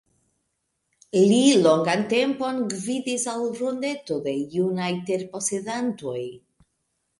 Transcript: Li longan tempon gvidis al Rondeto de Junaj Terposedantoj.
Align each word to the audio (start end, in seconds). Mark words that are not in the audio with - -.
Li 1.31 1.41
longan 1.67 2.01
tempon 2.13 2.63
gvidis 2.73 3.27
al 3.35 3.45
Rondeto 3.61 4.19
de 4.31 4.35
Junaj 4.57 4.91
Terposedantoj. 5.13 6.19